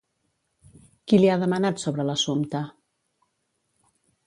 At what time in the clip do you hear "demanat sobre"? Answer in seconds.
1.43-2.07